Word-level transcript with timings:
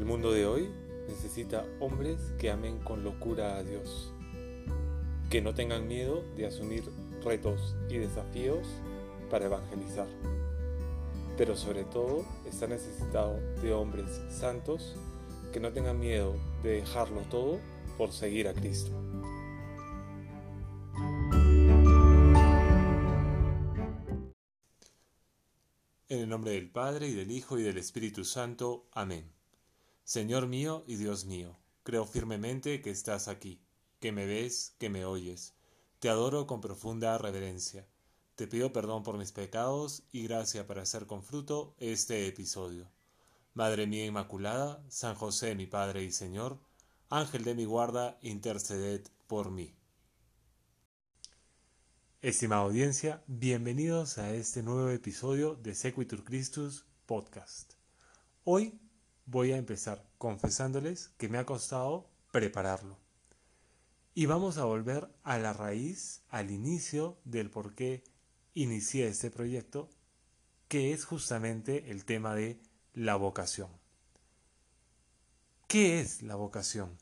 El 0.00 0.06
mundo 0.06 0.32
de 0.32 0.46
hoy 0.46 0.70
necesita 1.08 1.66
hombres 1.78 2.32
que 2.38 2.50
amen 2.50 2.78
con 2.78 3.04
locura 3.04 3.58
a 3.58 3.62
Dios, 3.62 4.14
que 5.28 5.42
no 5.42 5.52
tengan 5.52 5.86
miedo 5.86 6.24
de 6.38 6.46
asumir 6.46 6.84
retos 7.22 7.76
y 7.90 7.98
desafíos 7.98 8.66
para 9.28 9.44
evangelizar. 9.44 10.08
Pero 11.36 11.54
sobre 11.54 11.84
todo 11.84 12.24
está 12.46 12.66
necesitado 12.66 13.38
de 13.60 13.74
hombres 13.74 14.06
santos 14.30 14.96
que 15.52 15.60
no 15.60 15.70
tengan 15.70 16.00
miedo 16.00 16.34
de 16.62 16.80
dejarlo 16.80 17.20
todo 17.30 17.60
por 17.98 18.10
seguir 18.10 18.48
a 18.48 18.54
Cristo. 18.54 18.92
En 26.08 26.20
el 26.20 26.28
nombre 26.30 26.52
del 26.52 26.70
Padre 26.70 27.08
y 27.08 27.12
del 27.12 27.30
Hijo 27.30 27.58
y 27.58 27.62
del 27.62 27.76
Espíritu 27.76 28.24
Santo. 28.24 28.88
Amén. 28.92 29.39
Señor 30.10 30.48
mío 30.48 30.82
y 30.88 30.96
Dios 30.96 31.24
mío, 31.24 31.56
creo 31.84 32.04
firmemente 32.04 32.82
que 32.82 32.90
estás 32.90 33.28
aquí, 33.28 33.62
que 34.00 34.10
me 34.10 34.26
ves, 34.26 34.74
que 34.80 34.90
me 34.90 35.04
oyes. 35.04 35.54
Te 36.00 36.08
adoro 36.08 36.48
con 36.48 36.60
profunda 36.60 37.16
reverencia. 37.16 37.86
Te 38.34 38.48
pido 38.48 38.72
perdón 38.72 39.04
por 39.04 39.18
mis 39.18 39.30
pecados 39.30 40.02
y 40.10 40.24
gracia 40.24 40.66
para 40.66 40.82
hacer 40.82 41.06
con 41.06 41.22
fruto 41.22 41.76
este 41.78 42.26
episodio. 42.26 42.90
Madre 43.54 43.86
mía 43.86 44.04
Inmaculada, 44.04 44.84
San 44.88 45.14
José 45.14 45.54
mi 45.54 45.68
Padre 45.68 46.02
y 46.02 46.10
Señor, 46.10 46.58
Ángel 47.08 47.44
de 47.44 47.54
mi 47.54 47.64
guarda, 47.64 48.18
interceded 48.20 49.06
por 49.28 49.52
mí. 49.52 49.76
Estimada 52.20 52.62
audiencia, 52.62 53.22
bienvenidos 53.28 54.18
a 54.18 54.34
este 54.34 54.64
nuevo 54.64 54.90
episodio 54.90 55.54
de 55.54 55.76
Sequitur 55.76 56.24
Christus 56.24 56.84
Podcast. 57.06 57.74
Hoy 58.42 58.89
voy 59.26 59.52
a 59.52 59.56
empezar 59.56 60.04
confesándoles 60.18 61.08
que 61.18 61.28
me 61.28 61.38
ha 61.38 61.46
costado 61.46 62.08
prepararlo. 62.32 62.98
Y 64.14 64.26
vamos 64.26 64.58
a 64.58 64.64
volver 64.64 65.08
a 65.22 65.38
la 65.38 65.52
raíz, 65.52 66.22
al 66.28 66.50
inicio 66.50 67.18
del 67.24 67.50
por 67.50 67.74
qué 67.74 68.04
inicié 68.54 69.06
este 69.08 69.30
proyecto, 69.30 69.88
que 70.68 70.92
es 70.92 71.04
justamente 71.04 71.90
el 71.90 72.04
tema 72.04 72.34
de 72.34 72.60
la 72.92 73.16
vocación. 73.16 73.70
¿Qué 75.68 76.00
es 76.00 76.22
la 76.22 76.34
vocación? 76.34 76.98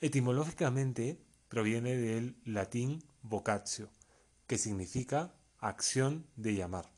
Etimológicamente 0.00 1.20
proviene 1.48 1.96
del 1.96 2.36
latín 2.44 3.04
vocatio, 3.22 3.90
que 4.46 4.56
significa 4.58 5.34
acción 5.58 6.26
de 6.36 6.54
llamar. 6.54 6.90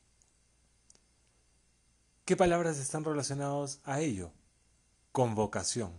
¿Qué 2.25 2.36
palabras 2.36 2.78
están 2.78 3.05
relacionadas 3.05 3.80
a 3.84 4.00
ello? 4.00 4.33
Convocación, 5.12 5.92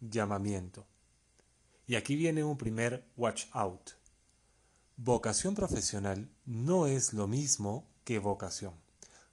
llamamiento. 0.00 0.86
Y 1.86 1.96
aquí 1.96 2.16
viene 2.16 2.44
un 2.44 2.56
primer 2.56 3.04
watch 3.16 3.44
out. 3.52 3.90
Vocación 4.96 5.54
profesional 5.54 6.30
no 6.44 6.86
es 6.86 7.12
lo 7.12 7.26
mismo 7.26 7.88
que 8.04 8.18
vocación, 8.18 8.74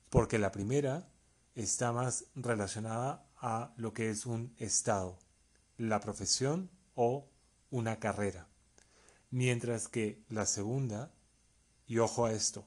porque 0.09 0.39
la 0.39 0.51
primera 0.51 1.07
está 1.55 1.91
más 1.91 2.25
relacionada 2.35 3.25
a 3.37 3.73
lo 3.77 3.93
que 3.93 4.09
es 4.09 4.25
un 4.25 4.53
estado, 4.57 5.17
la 5.77 5.99
profesión 5.99 6.69
o 6.95 7.27
una 7.69 7.99
carrera 7.99 8.49
mientras 9.31 9.87
que 9.87 10.23
la 10.29 10.45
segunda, 10.45 11.11
y 11.87 11.99
ojo 11.99 12.25
a 12.25 12.33
esto, 12.33 12.65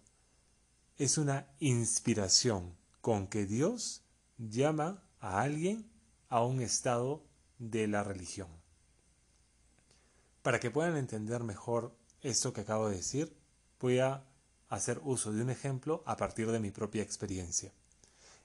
es 0.98 1.18
una 1.18 1.46
inspiración 1.58 2.76
con 3.02 3.26
que 3.26 3.44
Dios 3.44 4.04
llama 4.38 5.02
a 5.20 5.42
alguien 5.42 5.90
a 6.28 6.42
un 6.44 6.62
estado 6.62 7.22
de 7.58 7.88
la 7.88 8.02
religión. 8.04 8.48
Para 10.40 10.60
que 10.60 10.70
puedan 10.70 10.96
entender 10.96 11.42
mejor 11.42 11.94
esto 12.22 12.52
que 12.52 12.62
acabo 12.62 12.88
de 12.88 12.96
decir, 12.96 13.36
voy 13.80 13.98
a 13.98 14.24
hacer 14.68 15.00
uso 15.04 15.32
de 15.32 15.42
un 15.42 15.50
ejemplo 15.50 16.02
a 16.06 16.16
partir 16.16 16.50
de 16.50 16.60
mi 16.60 16.70
propia 16.70 17.02
experiencia. 17.02 17.72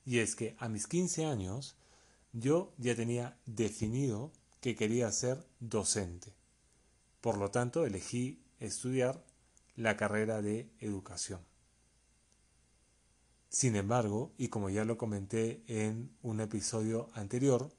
Y 0.05 0.19
es 0.19 0.35
que 0.35 0.55
a 0.59 0.67
mis 0.69 0.87
15 0.87 1.25
años 1.25 1.77
yo 2.33 2.73
ya 2.77 2.95
tenía 2.95 3.37
definido 3.45 4.31
que 4.59 4.75
quería 4.75 5.11
ser 5.11 5.45
docente. 5.59 6.33
Por 7.21 7.37
lo 7.37 7.51
tanto, 7.51 7.85
elegí 7.85 8.43
estudiar 8.59 9.23
la 9.75 9.95
carrera 9.97 10.41
de 10.41 10.69
educación. 10.79 11.41
Sin 13.49 13.75
embargo, 13.75 14.33
y 14.37 14.49
como 14.49 14.69
ya 14.69 14.85
lo 14.85 14.97
comenté 14.97 15.63
en 15.67 16.11
un 16.21 16.41
episodio 16.41 17.09
anterior, 17.13 17.69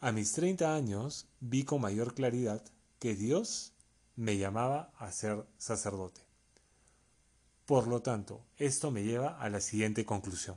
a 0.00 0.12
mis 0.12 0.32
30 0.32 0.74
años 0.74 1.26
vi 1.40 1.64
con 1.64 1.80
mayor 1.80 2.14
claridad 2.14 2.62
que 2.98 3.14
Dios 3.14 3.72
me 4.14 4.38
llamaba 4.38 4.92
a 4.98 5.10
ser 5.12 5.44
sacerdote. 5.58 6.20
Por 7.66 7.88
lo 7.88 8.00
tanto, 8.00 8.46
esto 8.56 8.90
me 8.90 9.02
lleva 9.02 9.40
a 9.40 9.50
la 9.50 9.60
siguiente 9.60 10.04
conclusión. 10.04 10.56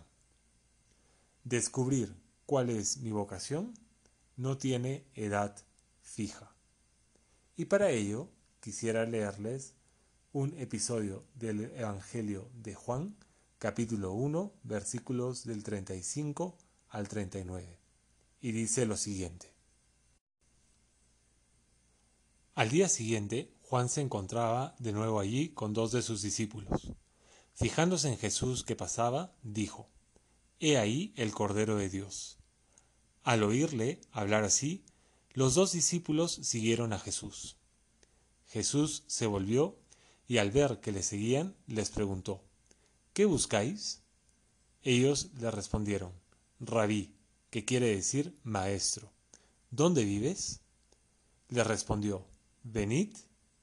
Descubrir 1.44 2.16
cuál 2.46 2.70
es 2.70 2.98
mi 2.98 3.12
vocación 3.12 3.74
no 4.38 4.58
tiene 4.58 5.06
edad 5.16 5.56
fija. 6.02 6.54
Y 7.58 7.66
para 7.66 7.90
ello 7.90 8.30
quisiera 8.60 9.06
leerles 9.06 9.74
un 10.32 10.54
episodio 10.60 11.26
del 11.34 11.72
Evangelio 11.76 12.50
de 12.54 12.76
Juan, 12.76 13.16
capítulo 13.60 14.14
1, 14.14 14.54
versículos 14.64 15.44
del 15.44 15.64
35 15.64 16.58
al 16.88 17.10
39. 17.10 17.78
Y 18.40 18.54
dice 18.54 18.86
lo 18.86 18.96
siguiente. 18.96 19.54
Al 22.56 22.70
día 22.70 22.88
siguiente, 22.88 23.54
Juan 23.64 23.90
se 23.90 24.00
encontraba 24.00 24.76
de 24.80 24.94
nuevo 24.94 25.20
allí 25.20 25.50
con 25.50 25.74
dos 25.74 25.92
de 25.92 26.02
sus 26.02 26.22
discípulos. 26.22 26.94
Fijándose 27.54 28.08
en 28.08 28.18
Jesús 28.18 28.64
que 28.64 28.78
pasaba, 28.78 29.36
dijo, 29.44 29.90
He 30.62 30.78
ahí 30.78 31.14
el 31.18 31.34
Cordero 31.34 31.76
de 31.76 31.90
Dios. 31.90 32.38
Al 33.24 33.44
oírle 33.44 34.00
hablar 34.12 34.46
así, 34.46 34.86
los 35.34 35.54
dos 35.56 35.74
discípulos 35.74 36.32
siguieron 36.32 36.94
a 36.94 37.00
Jesús. 37.00 37.58
Jesús 38.48 39.04
se 39.08 39.28
volvió 39.28 39.78
y 40.28 40.38
al 40.38 40.52
ver 40.52 40.80
que 40.80 40.94
le 40.94 41.04
seguían, 41.04 41.58
les 41.68 41.90
preguntó, 41.90 42.49
¿Qué 43.20 43.26
buscáis? 43.26 44.02
Ellos 44.82 45.32
le 45.42 45.52
respondieron, 45.52 46.14
Rabí, 46.62 47.14
que 47.50 47.66
quiere 47.66 47.94
decir 47.94 48.40
maestro. 48.44 49.12
¿Dónde 49.72 50.06
vives? 50.06 50.62
Le 51.50 51.66
respondió, 51.66 52.26
Venid 52.64 53.14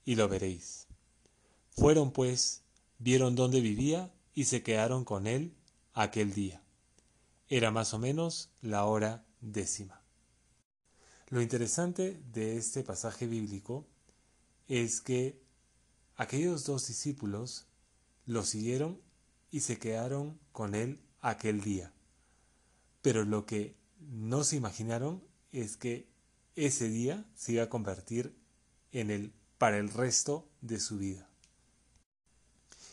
y 0.05 0.17
lo 0.17 0.29
veréis. 0.29 0.89
Fueron 1.71 2.11
pues, 2.11 2.65
vieron 2.99 3.35
dónde 3.35 3.63
vivía 3.63 4.13
y 4.35 4.45
se 4.45 4.63
quedaron 4.63 5.07
con 5.07 5.27
él 5.27 5.57
aquel 5.95 6.35
día. 6.35 6.63
Era 7.49 7.71
más 7.71 7.95
o 7.95 7.99
menos 7.99 8.51
la 8.61 8.85
hora 8.85 9.25
décima. 9.41 10.03
Lo 11.31 11.41
interesante 11.41 12.21
de 12.31 12.59
este 12.59 12.83
pasaje 12.83 13.27
bíblico 13.27 13.87
es 14.69 15.01
que 15.01 15.41
aquellos 16.15 16.67
dos 16.67 16.89
discípulos 16.89 17.65
lo 18.27 18.45
siguieron 18.45 19.06
y 19.57 19.61
se 19.61 19.79
quedaron 19.79 20.39
con 20.53 20.75
él 20.75 21.01
aquel 21.23 21.63
día. 21.63 21.91
Pero 23.01 23.25
lo 23.25 23.47
que 23.47 23.75
no 24.01 24.45
se 24.45 24.57
imaginaron 24.57 25.25
es 25.51 25.79
que 25.79 26.11
ese 26.57 26.91
día 26.91 27.25
se 27.35 27.53
iba 27.53 27.63
a 27.63 27.71
convertir 27.71 28.37
en 28.93 29.11
el 29.11 29.33
para 29.57 29.79
el 29.79 29.89
resto 29.89 30.47
de 30.61 30.79
su 30.79 30.99
vida. 30.99 31.31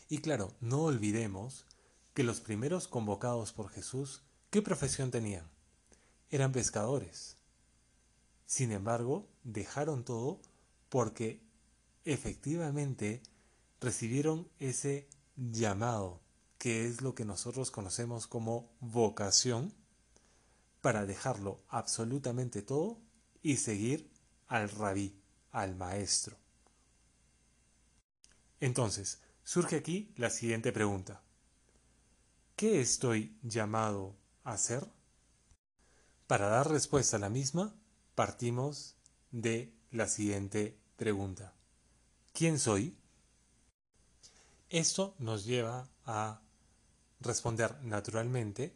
Y 0.08 0.20
claro, 0.20 0.54
no 0.62 0.84
olvidemos 0.84 1.66
que 2.14 2.24
los 2.24 2.40
primeros 2.40 2.88
convocados 2.88 3.52
por 3.52 3.68
Jesús, 3.68 4.22
¿qué 4.50 4.62
profesión 4.62 5.12
tenían? 5.12 5.50
Eran 6.30 6.54
pescadores. 6.54 7.36
Sin 8.46 8.72
embargo, 8.72 9.28
dejaron 9.44 10.06
todo 10.06 10.40
porque 10.88 11.42
efectivamente 12.06 13.22
recibieron 13.82 14.48
ese 14.60 15.10
llamado, 15.36 16.23
que 16.64 16.88
es 16.88 17.02
lo 17.02 17.14
que 17.14 17.26
nosotros 17.26 17.72
conocemos 17.72 18.26
como 18.26 18.72
vocación, 18.80 19.74
para 20.80 21.06
dejarlo 21.06 21.62
absolutamente 21.68 22.62
todo 22.62 23.02
y 23.42 23.58
seguir 23.58 24.10
al 24.48 24.70
rabí, 24.70 25.14
al 25.52 25.76
maestro. 25.76 26.38
Entonces, 28.62 29.20
surge 29.44 29.76
aquí 29.76 30.14
la 30.16 30.30
siguiente 30.30 30.72
pregunta. 30.72 31.22
¿Qué 32.56 32.80
estoy 32.80 33.38
llamado 33.42 34.16
a 34.46 34.54
hacer? 34.54 34.88
Para 36.28 36.48
dar 36.48 36.72
respuesta 36.72 37.18
a 37.18 37.20
la 37.20 37.30
misma, 37.30 37.76
partimos 38.16 38.96
de 39.32 39.74
la 39.92 40.08
siguiente 40.08 40.80
pregunta. 40.96 41.54
¿Quién 42.32 42.58
soy? 42.58 42.96
Esto 44.70 45.14
nos 45.20 45.44
lleva 45.44 45.90
a 46.06 46.43
responder 47.24 47.76
naturalmente 47.84 48.74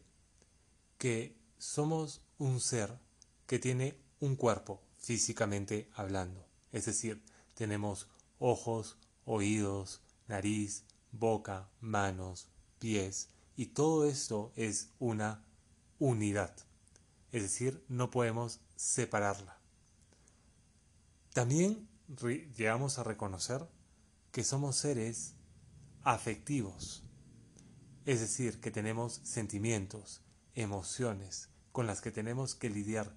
que 0.98 1.38
somos 1.58 2.22
un 2.38 2.60
ser 2.60 2.98
que 3.46 3.60
tiene 3.60 3.98
un 4.20 4.36
cuerpo 4.36 4.82
físicamente 5.00 5.90
hablando. 5.94 6.46
Es 6.72 6.86
decir, 6.86 7.24
tenemos 7.54 8.08
ojos, 8.40 8.98
oídos, 9.26 10.02
nariz, 10.28 10.84
boca, 11.12 11.70
manos, 11.80 12.48
pies, 12.80 13.30
y 13.56 13.68
todo 13.68 14.06
esto 14.06 14.52
es 14.56 14.90
una 15.00 15.44
unidad. 16.00 16.56
Es 17.32 17.42
decir, 17.42 17.84
no 17.88 18.12
podemos 18.12 18.60
separarla. 18.76 19.60
También 21.34 21.88
llegamos 22.56 23.00
a 23.00 23.04
reconocer 23.04 23.68
que 24.32 24.44
somos 24.44 24.76
seres 24.76 25.34
afectivos. 26.04 27.04
Es 28.08 28.22
decir, 28.22 28.62
que 28.62 28.72
tenemos 28.72 29.20
sentimientos, 29.26 30.22
emociones 30.56 31.50
con 31.74 31.88
las 31.88 32.00
que 32.00 32.10
tenemos 32.10 32.56
que 32.56 32.70
lidiar 32.70 33.14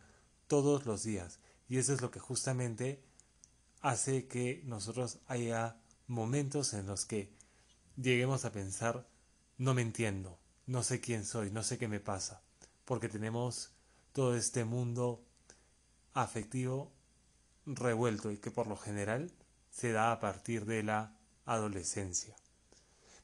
todos 0.49 0.85
los 0.85 1.05
días. 1.05 1.39
Y 1.69 1.79
eso 1.79 1.95
es 1.95 2.01
lo 2.01 2.11
que 2.11 2.19
justamente 2.19 3.01
hace 3.83 4.27
que 4.27 4.63
nosotros 4.65 5.21
haya 5.29 5.81
momentos 6.09 6.75
en 6.75 6.87
los 6.87 7.05
que 7.05 7.33
lleguemos 7.95 8.45
a 8.45 8.51
pensar, 8.51 9.09
no 9.59 9.75
me 9.75 9.83
entiendo, 9.83 10.41
no 10.67 10.83
sé 10.83 11.01
quién 11.01 11.25
soy, 11.25 11.53
no 11.53 11.63
sé 11.63 11.79
qué 11.79 11.87
me 11.87 12.01
pasa, 12.01 12.43
porque 12.85 13.09
tenemos 13.09 13.71
todo 14.13 14.35
este 14.35 14.65
mundo 14.65 15.25
afectivo 16.15 16.93
revuelto 17.65 18.33
y 18.33 18.39
que 18.39 18.51
por 18.51 18.67
lo 18.67 18.77
general 18.77 19.31
se 19.71 19.93
da 19.93 20.11
a 20.11 20.19
partir 20.19 20.65
de 20.65 20.83
la 20.83 21.17
adolescencia. 21.47 22.35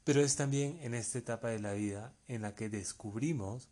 Pero 0.07 0.21
es 0.21 0.37
también 0.37 0.79
en 0.83 0.95
esta 0.95 1.19
etapa 1.19 1.49
de 1.49 1.59
la 1.59 1.73
vida 1.73 2.15
en 2.29 2.43
la 2.43 2.55
que 2.55 2.69
descubrimos 2.69 3.69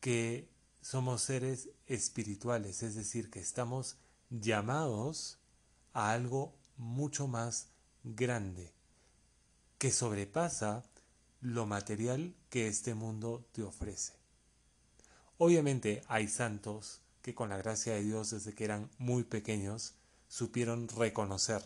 que 0.00 0.48
somos 0.80 1.22
seres 1.22 1.68
espirituales, 1.86 2.82
es 2.82 2.96
decir, 2.96 3.30
que 3.30 3.38
estamos 3.38 3.96
llamados 4.30 5.38
a 5.92 6.10
algo 6.10 6.56
mucho 6.76 7.28
más 7.28 7.68
grande, 8.02 8.72
que 9.78 9.92
sobrepasa 9.92 10.82
lo 11.40 11.66
material 11.66 12.34
que 12.50 12.66
este 12.66 12.94
mundo 12.94 13.46
te 13.52 13.62
ofrece. 13.62 14.14
Obviamente 15.38 16.02
hay 16.08 16.26
santos 16.26 17.00
que 17.22 17.36
con 17.36 17.48
la 17.48 17.58
gracia 17.58 17.94
de 17.94 18.02
Dios 18.02 18.30
desde 18.30 18.54
que 18.56 18.64
eran 18.64 18.90
muy 18.98 19.22
pequeños 19.22 19.94
supieron 20.26 20.88
reconocer 20.88 21.62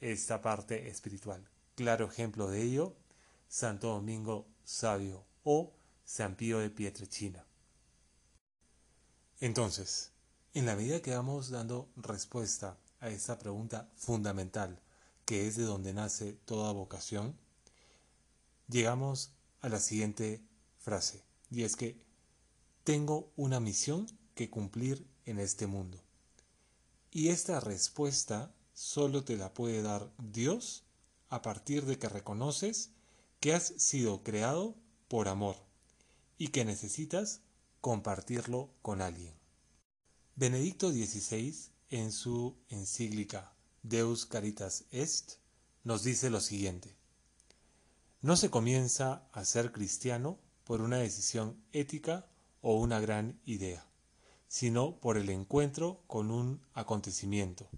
esta 0.00 0.40
parte 0.40 0.88
espiritual. 0.88 1.49
Claro 1.74 2.06
ejemplo 2.06 2.48
de 2.48 2.62
ello, 2.62 2.94
Santo 3.48 3.88
Domingo 3.88 4.46
Sabio 4.64 5.24
o 5.44 5.72
San 6.04 6.36
Pío 6.36 6.58
de 6.58 6.70
Pietrechina. 6.70 7.46
Entonces, 9.40 10.12
en 10.52 10.66
la 10.66 10.76
medida 10.76 11.00
que 11.00 11.14
vamos 11.14 11.50
dando 11.50 11.88
respuesta 11.96 12.76
a 13.00 13.08
esta 13.08 13.38
pregunta 13.38 13.90
fundamental, 13.96 14.80
que 15.24 15.46
es 15.46 15.56
de 15.56 15.64
donde 15.64 15.94
nace 15.94 16.34
toda 16.44 16.72
vocación, 16.72 17.36
llegamos 18.68 19.32
a 19.60 19.68
la 19.68 19.80
siguiente 19.80 20.42
frase, 20.78 21.22
y 21.50 21.62
es 21.62 21.76
que 21.76 22.00
tengo 22.84 23.32
una 23.36 23.60
misión 23.60 24.06
que 24.34 24.50
cumplir 24.50 25.06
en 25.24 25.38
este 25.38 25.66
mundo. 25.66 26.02
Y 27.10 27.28
esta 27.28 27.60
respuesta 27.60 28.52
solo 28.72 29.24
te 29.24 29.36
la 29.36 29.52
puede 29.54 29.82
dar 29.82 30.10
Dios 30.18 30.84
a 31.30 31.42
partir 31.42 31.86
de 31.86 31.98
que 31.98 32.08
reconoces 32.08 32.90
que 33.40 33.54
has 33.54 33.72
sido 33.78 34.22
creado 34.22 34.76
por 35.08 35.28
amor 35.28 35.56
y 36.36 36.48
que 36.48 36.64
necesitas 36.64 37.40
compartirlo 37.80 38.70
con 38.82 39.00
alguien. 39.00 39.34
Benedicto 40.36 40.90
XVI, 40.90 41.54
en 41.90 42.12
su 42.12 42.56
encíclica 42.68 43.52
Deus 43.82 44.26
Caritas 44.26 44.84
Est, 44.90 45.34
nos 45.84 46.02
dice 46.04 46.30
lo 46.30 46.40
siguiente. 46.40 46.94
No 48.22 48.36
se 48.36 48.50
comienza 48.50 49.28
a 49.32 49.44
ser 49.44 49.72
cristiano 49.72 50.38
por 50.64 50.82
una 50.82 50.98
decisión 50.98 51.62
ética 51.72 52.26
o 52.62 52.74
una 52.78 53.00
gran 53.00 53.40
idea, 53.44 53.86
sino 54.46 54.96
por 55.00 55.16
el 55.16 55.30
encuentro 55.30 56.02
con 56.06 56.30
un 56.30 56.60
acontecimiento, 56.74 57.68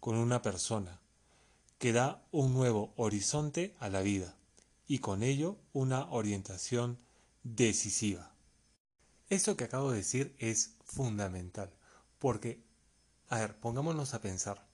con 0.00 0.16
una 0.16 0.42
persona, 0.42 1.01
que 1.82 1.92
da 1.92 2.24
un 2.30 2.54
nuevo 2.54 2.94
horizonte 2.94 3.74
a 3.80 3.88
la 3.88 4.02
vida 4.02 4.36
y 4.86 5.00
con 5.00 5.24
ello 5.24 5.58
una 5.72 6.08
orientación 6.12 6.96
decisiva. 7.42 8.36
Esto 9.28 9.56
que 9.56 9.64
acabo 9.64 9.90
de 9.90 9.96
decir 9.96 10.32
es 10.38 10.76
fundamental, 10.84 11.74
porque, 12.20 12.62
a 13.30 13.40
ver, 13.40 13.58
pongámonos 13.58 14.14
a 14.14 14.20
pensar, 14.20 14.64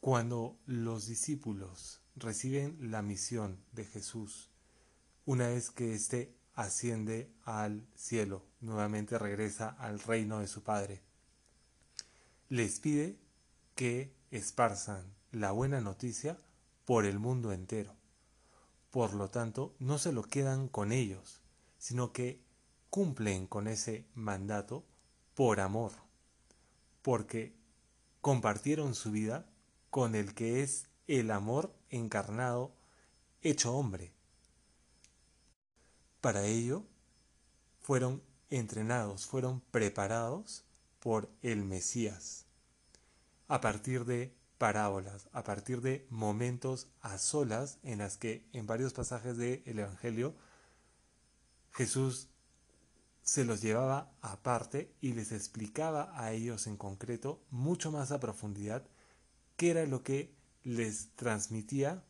cuando 0.00 0.56
los 0.64 1.06
discípulos 1.06 2.00
reciben 2.16 2.78
la 2.90 3.02
misión 3.02 3.62
de 3.72 3.84
Jesús, 3.84 4.48
una 5.26 5.48
vez 5.48 5.70
que 5.70 5.92
éste 5.92 6.34
asciende 6.54 7.30
al 7.44 7.86
cielo, 7.94 8.46
nuevamente 8.62 9.18
regresa 9.18 9.68
al 9.68 10.00
reino 10.00 10.38
de 10.38 10.48
su 10.48 10.62
Padre, 10.62 11.02
les 12.48 12.80
pide 12.80 13.18
que 13.74 14.14
esparzan 14.30 15.12
la 15.34 15.50
buena 15.50 15.80
noticia 15.80 16.38
por 16.84 17.04
el 17.04 17.18
mundo 17.18 17.52
entero. 17.52 17.94
Por 18.90 19.14
lo 19.14 19.28
tanto, 19.28 19.74
no 19.80 19.98
se 19.98 20.12
lo 20.12 20.22
quedan 20.22 20.68
con 20.68 20.92
ellos, 20.92 21.40
sino 21.78 22.12
que 22.12 22.40
cumplen 22.90 23.46
con 23.48 23.66
ese 23.66 24.06
mandato 24.14 24.84
por 25.34 25.58
amor, 25.58 25.92
porque 27.02 27.56
compartieron 28.20 28.94
su 28.94 29.10
vida 29.10 29.46
con 29.90 30.14
el 30.14 30.34
que 30.34 30.62
es 30.62 30.86
el 31.08 31.30
amor 31.30 31.74
encarnado, 31.90 32.72
hecho 33.42 33.74
hombre. 33.74 34.12
Para 36.20 36.44
ello, 36.44 36.84
fueron 37.80 38.22
entrenados, 38.50 39.26
fueron 39.26 39.60
preparados 39.72 40.64
por 41.00 41.28
el 41.42 41.64
Mesías, 41.64 42.46
a 43.48 43.60
partir 43.60 44.04
de 44.04 44.34
parábolas, 44.64 45.28
a 45.34 45.44
partir 45.44 45.82
de 45.82 46.06
momentos 46.08 46.88
a 47.02 47.18
solas 47.18 47.76
en 47.82 47.98
las 47.98 48.16
que 48.16 48.48
en 48.54 48.66
varios 48.66 48.94
pasajes 48.94 49.36
del 49.36 49.60
Evangelio 49.66 50.34
Jesús 51.70 52.28
se 53.20 53.44
los 53.44 53.60
llevaba 53.60 54.10
aparte 54.22 54.90
y 55.02 55.12
les 55.12 55.32
explicaba 55.32 56.18
a 56.18 56.32
ellos 56.32 56.66
en 56.66 56.78
concreto 56.78 57.44
mucho 57.50 57.92
más 57.92 58.10
a 58.10 58.20
profundidad 58.20 58.88
qué 59.58 59.72
era 59.72 59.84
lo 59.84 60.02
que 60.02 60.34
les 60.62 61.10
transmitía 61.14 62.02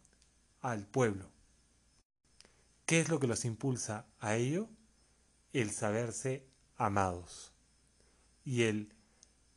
al 0.61 0.87
pueblo. 0.87 1.29
¿Qué 2.87 3.01
es 3.01 3.09
lo 3.09 3.19
que 3.19 3.27
los 3.27 3.45
impulsa 3.45 4.07
a 4.21 4.37
ello? 4.37 4.69
El 5.53 5.73
saberse 5.73 6.47
amados 6.77 7.53
y 8.45 8.63
el 8.63 8.95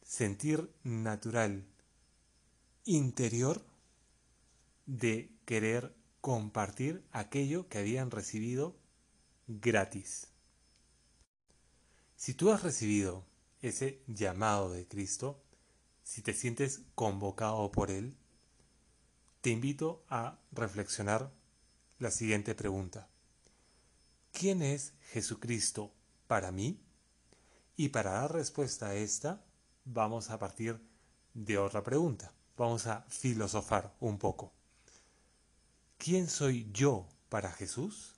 sentir 0.01 0.73
natural 0.81 1.63
interior 2.87 3.61
de 4.85 5.29
querer 5.45 5.93
compartir 6.21 7.05
aquello 7.11 7.67
que 7.67 7.79
habían 7.79 8.11
recibido 8.11 8.77
gratis. 9.47 10.29
Si 12.15 12.33
tú 12.33 12.49
has 12.49 12.63
recibido 12.63 13.25
ese 13.61 14.01
llamado 14.07 14.71
de 14.71 14.87
Cristo, 14.87 15.43
si 16.01 16.21
te 16.21 16.33
sientes 16.33 16.81
convocado 16.95 17.69
por 17.73 17.91
Él, 17.91 18.15
te 19.41 19.49
invito 19.49 20.05
a 20.07 20.39
reflexionar 20.51 21.31
la 21.99 22.09
siguiente 22.09 22.55
pregunta. 22.55 23.09
¿Quién 24.31 24.61
es 24.61 24.93
Jesucristo 25.11 25.93
para 26.25 26.53
mí? 26.53 26.81
Y 27.75 27.89
para 27.89 28.11
dar 28.11 28.33
respuesta 28.33 28.87
a 28.87 28.95
esta, 28.95 29.43
vamos 29.83 30.29
a 30.29 30.39
partir 30.39 30.79
de 31.33 31.57
otra 31.57 31.83
pregunta. 31.83 32.33
Vamos 32.57 32.87
a 32.87 33.01
filosofar 33.07 33.93
un 33.99 34.17
poco. 34.17 34.51
¿Quién 35.97 36.27
soy 36.27 36.69
yo 36.73 37.07
para 37.29 37.51
Jesús? 37.51 38.15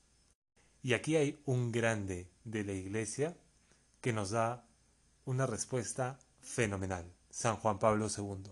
Y 0.81 0.93
aquí 0.93 1.17
hay 1.17 1.41
un 1.45 1.71
grande 1.71 2.29
de 2.45 2.63
la 2.63 2.71
Iglesia 2.71 3.37
que 4.01 4.13
nos 4.13 4.31
da 4.31 4.65
una 5.25 5.45
respuesta 5.45 6.17
fenomenal, 6.39 7.05
San 7.29 7.57
Juan 7.57 7.79
Pablo 7.79 8.07
II. 8.07 8.51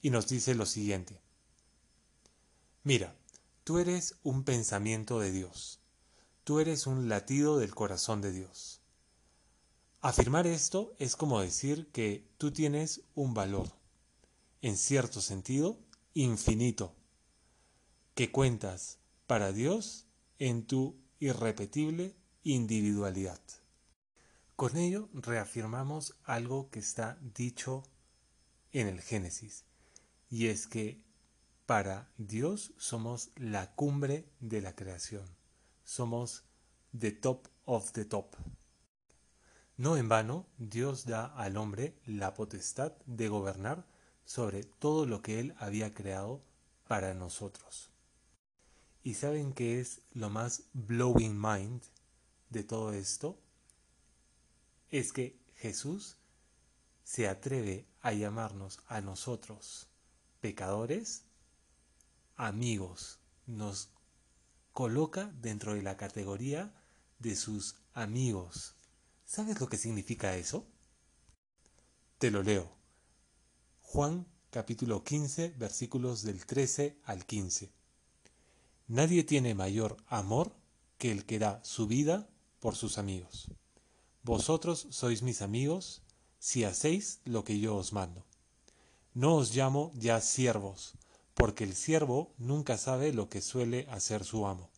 Y 0.00 0.10
nos 0.10 0.26
dice 0.26 0.54
lo 0.54 0.66
siguiente. 0.66 1.20
Mira, 2.82 3.14
tú 3.62 3.78
eres 3.78 4.16
un 4.22 4.44
pensamiento 4.44 5.20
de 5.20 5.32
Dios. 5.32 5.80
Tú 6.44 6.60
eres 6.60 6.86
un 6.86 7.08
latido 7.08 7.58
del 7.58 7.74
corazón 7.74 8.20
de 8.20 8.32
Dios. 8.32 8.80
Afirmar 10.00 10.46
esto 10.46 10.94
es 10.98 11.16
como 11.16 11.40
decir 11.40 11.90
que 11.90 12.26
tú 12.36 12.52
tienes 12.52 13.02
un 13.14 13.32
valor, 13.32 13.70
en 14.64 14.78
cierto 14.78 15.20
sentido, 15.20 15.78
infinito, 16.14 16.96
que 18.14 18.32
cuentas 18.32 18.98
para 19.26 19.52
Dios 19.52 20.06
en 20.38 20.66
tu 20.66 20.96
irrepetible 21.18 22.16
individualidad. 22.44 23.42
Con 24.56 24.78
ello 24.78 25.10
reafirmamos 25.12 26.16
algo 26.24 26.70
que 26.70 26.78
está 26.78 27.18
dicho 27.20 27.82
en 28.72 28.88
el 28.88 29.02
Génesis, 29.02 29.66
y 30.30 30.46
es 30.46 30.66
que 30.66 31.04
para 31.66 32.10
Dios 32.16 32.72
somos 32.78 33.32
la 33.36 33.74
cumbre 33.74 34.30
de 34.40 34.62
la 34.62 34.74
creación, 34.74 35.26
somos 35.84 36.44
the 36.98 37.12
top 37.12 37.48
of 37.66 37.92
the 37.92 38.06
top. 38.06 38.34
No 39.76 39.98
en 39.98 40.08
vano, 40.08 40.46
Dios 40.56 41.04
da 41.04 41.26
al 41.26 41.58
hombre 41.58 42.00
la 42.06 42.32
potestad 42.32 42.92
de 43.04 43.28
gobernar 43.28 43.92
sobre 44.24 44.64
todo 44.64 45.06
lo 45.06 45.22
que 45.22 45.40
Él 45.40 45.54
había 45.58 45.92
creado 45.92 46.42
para 46.86 47.14
nosotros. 47.14 47.90
¿Y 49.02 49.14
saben 49.14 49.52
qué 49.52 49.80
es 49.80 50.00
lo 50.12 50.30
más 50.30 50.64
blowing 50.72 51.38
mind 51.40 51.82
de 52.48 52.64
todo 52.64 52.92
esto? 52.92 53.38
Es 54.90 55.12
que 55.12 55.38
Jesús 55.56 56.16
se 57.02 57.28
atreve 57.28 57.86
a 58.00 58.12
llamarnos 58.12 58.80
a 58.86 59.00
nosotros, 59.00 59.88
pecadores, 60.40 61.24
amigos. 62.36 63.18
Nos 63.46 63.90
coloca 64.72 65.30
dentro 65.40 65.74
de 65.74 65.82
la 65.82 65.96
categoría 65.96 66.74
de 67.18 67.36
sus 67.36 67.76
amigos. 67.92 68.74
¿Sabes 69.24 69.60
lo 69.60 69.68
que 69.68 69.76
significa 69.76 70.36
eso? 70.36 70.66
Te 72.18 72.30
lo 72.30 72.42
leo. 72.42 72.83
Juan 73.94 74.26
capítulo 74.50 75.04
15 75.04 75.54
versículos 75.56 76.24
del 76.24 76.44
13 76.46 76.98
al 77.04 77.24
15. 77.24 77.70
Nadie 78.88 79.22
tiene 79.22 79.54
mayor 79.54 79.98
amor 80.08 80.50
que 80.98 81.12
el 81.12 81.24
que 81.24 81.38
da 81.38 81.60
su 81.62 81.86
vida 81.86 82.28
por 82.58 82.74
sus 82.74 82.98
amigos. 82.98 83.52
Vosotros 84.24 84.88
sois 84.90 85.22
mis 85.22 85.42
amigos 85.42 86.02
si 86.40 86.64
hacéis 86.64 87.20
lo 87.24 87.44
que 87.44 87.60
yo 87.60 87.76
os 87.76 87.92
mando. 87.92 88.24
No 89.12 89.36
os 89.36 89.54
llamo 89.54 89.92
ya 89.94 90.20
siervos, 90.20 90.94
porque 91.34 91.62
el 91.62 91.76
siervo 91.76 92.32
nunca 92.36 92.76
sabe 92.78 93.12
lo 93.12 93.28
que 93.28 93.40
suele 93.40 93.86
hacer 93.88 94.24
su 94.24 94.48
amo. 94.48 94.70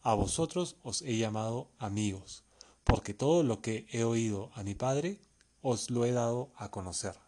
A 0.00 0.14
vosotros 0.14 0.76
os 0.82 1.02
he 1.02 1.18
llamado 1.18 1.68
amigos, 1.78 2.42
porque 2.84 3.12
todo 3.12 3.42
lo 3.42 3.60
que 3.60 3.86
he 3.90 4.02
oído 4.04 4.50
a 4.54 4.62
mi 4.62 4.74
Padre 4.74 5.20
os 5.60 5.90
lo 5.90 6.06
he 6.06 6.12
dado 6.12 6.52
a 6.56 6.70
conocer. 6.70 7.25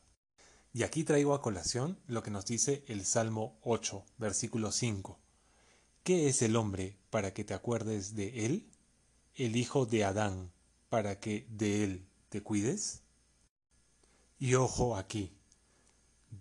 Y 0.73 0.83
aquí 0.83 1.05
traigo 1.05 1.35
a 1.35 1.43
colación 1.43 1.99
lo 2.07 2.23
que 2.23 2.31
nos 2.31 2.47
dice 2.47 2.85
el 2.89 3.05
Salmo 3.05 3.59
8, 3.63 4.05
versículo 4.19 4.71
5. 4.71 5.19
¿Qué 6.03 6.29
es 6.29 6.43
el 6.43 6.57
hombre 6.57 6.97
para 7.11 7.33
que 7.33 7.45
te 7.45 7.55
acuerdes 7.55 8.15
de 8.15 8.47
él? 8.47 8.71
El 9.35 9.57
hijo 9.57 9.87
de 9.87 10.05
Adán 10.05 10.53
para 10.89 11.21
que 11.21 11.47
de 11.51 11.85
él 11.85 12.09
te 12.29 12.43
cuides. 12.43 13.03
Y 14.39 14.55
ojo 14.55 14.97
aquí, 14.97 15.33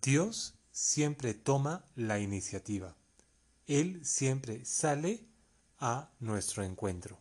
Dios 0.01 0.55
siempre 0.71 1.33
toma 1.33 1.85
la 1.95 2.19
iniciativa. 2.19 2.95
Él 3.65 4.05
siempre 4.05 4.63
sale 4.65 5.25
a 5.79 6.11
nuestro 6.19 6.63
encuentro. 6.63 7.19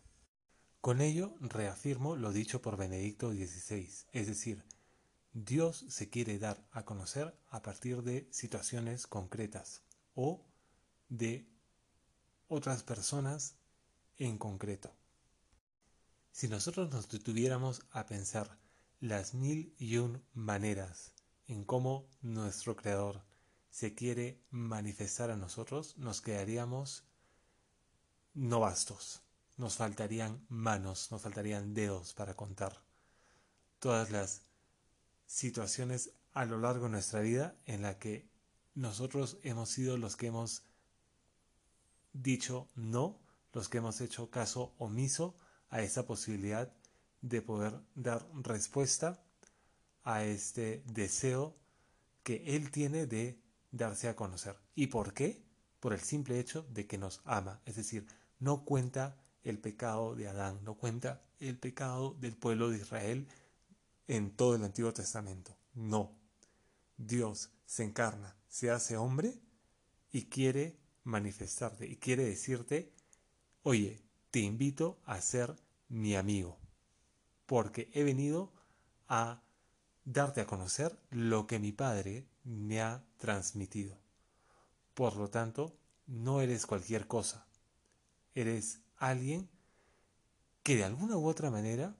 Con 0.81 1.01
ello 1.01 1.35
reafirmo 1.41 2.17
lo 2.17 2.33
dicho 2.33 2.63
por 2.63 2.77
Benedicto 2.77 3.33
XVI, 3.33 3.89
es 4.13 4.27
decir, 4.27 4.63
Dios 5.39 5.85
se 5.91 6.09
quiere 6.09 6.39
dar 6.39 6.67
a 6.73 6.87
conocer 6.87 7.39
a 7.51 7.61
partir 7.61 8.03
de 8.03 8.27
situaciones 8.31 9.07
concretas 9.07 9.83
o 10.15 10.43
de 11.11 11.47
otras 12.49 12.83
personas 12.83 13.55
en 14.17 14.39
concreto. 14.39 14.95
Si 16.33 16.49
nosotros 16.49 16.91
nos 16.91 17.11
detuviéramos 17.11 17.83
a 17.91 18.07
pensar 18.07 18.57
las 19.01 19.35
mil 19.35 19.75
y 19.79 19.99
un 19.99 20.23
maneras 20.33 21.13
en 21.49 21.67
cómo 21.67 22.09
nuestro 22.23 22.75
Creador 22.75 23.23
se 23.69 23.95
quiere 23.95 24.41
manifestar 24.49 25.31
a 25.31 25.37
nosotros, 25.37 25.99
nos 25.99 26.23
quedaríamos 26.23 27.05
no 28.33 28.61
bastos. 28.61 29.21
Nos 29.59 29.77
faltarían 29.77 30.47
manos, 30.49 31.13
nos 31.13 31.21
faltarían 31.21 31.75
dedos 31.75 32.15
para 32.15 32.35
contar 32.35 32.81
todas 33.81 34.11
las 34.11 34.46
situaciones 35.27 36.13
a 36.33 36.45
lo 36.45 36.59
largo 36.59 36.85
de 36.85 36.93
nuestra 36.93 37.21
vida 37.21 37.57
en 37.67 37.83
la 37.83 37.99
que 37.99 38.29
nosotros 38.75 39.39
hemos 39.43 39.71
sido 39.71 39.97
los 39.97 40.17
que 40.17 40.27
hemos 40.29 40.63
dicho 42.13 42.69
no, 42.75 43.19
los 43.53 43.69
que 43.69 43.79
hemos 43.79 44.01
hecho 44.01 44.31
caso 44.31 44.75
omiso 44.79 45.37
a 45.71 45.83
esa 45.83 46.07
posibilidad 46.07 46.73
de 47.23 47.43
poder 47.43 47.81
dar 47.95 48.27
respuesta 48.35 49.23
a 50.05 50.25
este 50.25 50.83
deseo 50.87 51.57
que 52.23 52.57
Él 52.57 52.71
tiene 52.71 53.07
de 53.07 53.41
darse 53.73 54.09
a 54.09 54.17
conocer. 54.17 54.57
¿Y 54.75 54.89
por 54.89 55.15
qué? 55.15 55.43
Por 55.81 55.93
el 55.93 56.01
simple 56.01 56.39
hecho 56.39 56.67
de 56.71 56.87
que 56.87 56.99
nos 56.99 57.23
ama. 57.25 57.61
Es 57.65 57.77
decir, 57.77 58.07
no 58.39 58.65
cuenta 58.65 59.17
el 59.43 59.59
pecado 59.59 60.15
de 60.15 60.29
Adán, 60.29 60.63
no 60.65 60.75
cuenta 60.75 61.23
el 61.41 61.59
pecado 61.59 62.15
del 62.21 62.37
pueblo 62.37 62.71
de 62.71 62.79
Israel 62.79 63.29
en 64.07 64.35
todo 64.35 64.55
el 64.55 64.65
Antiguo 64.65 64.93
Testamento. 64.93 65.57
No. 65.75 66.17
Dios 66.97 67.51
se 67.67 67.85
encarna, 67.85 68.37
se 68.49 68.71
hace 68.71 68.97
hombre 68.97 69.41
y 70.11 70.27
quiere 70.27 70.79
manifestarte 71.05 71.87
y 71.87 71.97
quiere 71.97 72.25
decirte, 72.25 72.93
oye, 73.63 74.03
te 74.31 74.41
invito 74.41 74.99
a 75.05 75.21
ser 75.21 75.57
mi 75.89 76.17
amigo, 76.17 76.59
porque 77.47 77.91
he 77.93 78.03
venido 78.03 78.53
a 79.09 79.43
darte 80.05 80.41
a 80.41 80.47
conocer 80.47 80.99
lo 81.11 81.47
que 81.47 81.59
mi 81.59 81.73
Padre 81.73 82.27
me 82.45 82.81
ha 82.81 83.05
transmitido. 83.19 83.99
Por 84.95 85.17
lo 85.17 85.29
tanto, 85.31 85.77
no 86.07 86.41
eres 86.41 86.67
cualquier 86.67 87.07
cosa, 87.07 87.47
eres 88.35 88.81
alguien 88.97 89.49
que 90.63 90.77
de 90.77 90.85
alguna 90.85 91.17
u 91.17 91.27
otra 91.27 91.51
manera, 91.51 91.97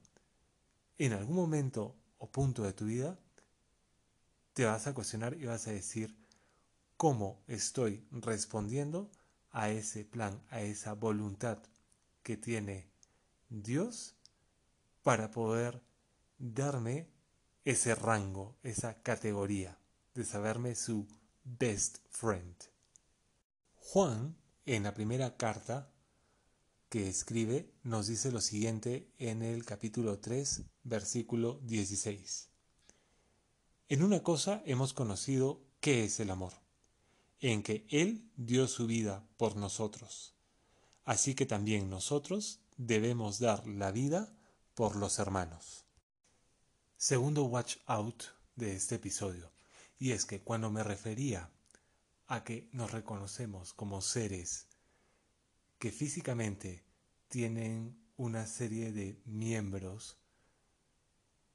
en 0.97 1.13
algún 1.13 1.35
momento 1.35 1.95
o 2.17 2.29
punto 2.31 2.63
de 2.63 2.73
tu 2.73 2.85
vida, 2.85 3.19
te 4.53 4.65
vas 4.65 4.87
a 4.87 4.93
cuestionar 4.93 5.35
y 5.39 5.45
vas 5.45 5.67
a 5.67 5.71
decir 5.71 6.17
cómo 6.97 7.43
estoy 7.47 8.03
respondiendo 8.11 9.11
a 9.51 9.69
ese 9.69 10.03
plan, 10.03 10.41
a 10.49 10.61
esa 10.61 10.93
voluntad 10.93 11.59
que 12.23 12.37
tiene 12.37 12.89
Dios 13.49 14.15
para 15.03 15.31
poder 15.31 15.81
darme 16.37 17.07
ese 17.63 17.95
rango, 17.95 18.57
esa 18.63 19.01
categoría 19.01 19.77
de 20.13 20.25
saberme 20.25 20.75
su 20.75 21.07
best 21.43 21.99
friend. 22.09 22.55
Juan, 23.75 24.35
en 24.65 24.83
la 24.83 24.93
primera 24.93 25.37
carta, 25.37 25.91
que 26.89 27.09
escribe 27.09 27.69
nos 27.83 28.07
dice 28.07 28.31
lo 28.31 28.39
siguiente 28.39 29.11
en 29.17 29.41
el 29.41 29.65
capítulo 29.65 30.19
3, 30.19 30.63
versículo 30.83 31.59
16. 31.63 32.49
En 33.89 34.03
una 34.03 34.23
cosa 34.23 34.61
hemos 34.65 34.93
conocido 34.93 35.61
qué 35.81 36.05
es 36.05 36.19
el 36.21 36.29
amor, 36.29 36.53
en 37.41 37.61
que 37.61 37.85
Él 37.89 38.29
dio 38.37 38.67
su 38.67 38.87
vida 38.87 39.27
por 39.35 39.57
nosotros. 39.57 40.33
Así 41.03 41.35
que 41.35 41.45
también 41.45 41.89
nosotros 41.89 42.61
debemos 42.77 43.39
dar 43.39 43.67
la 43.67 43.91
vida 43.91 44.33
por 44.73 44.95
los 44.95 45.19
hermanos. 45.19 45.85
Segundo 46.95 47.43
watch 47.43 47.77
out 47.85 48.23
de 48.55 48.75
este 48.75 48.95
episodio, 48.95 49.51
y 49.99 50.11
es 50.11 50.25
que 50.25 50.41
cuando 50.41 50.71
me 50.71 50.83
refería 50.83 51.51
a 52.27 52.43
que 52.45 52.69
nos 52.71 52.91
reconocemos 52.91 53.73
como 53.73 54.01
seres 54.01 54.66
que 55.79 55.91
físicamente 55.91 56.83
tienen 57.27 57.97
una 58.15 58.47
serie 58.47 58.91
de 58.91 59.21
miembros 59.25 60.17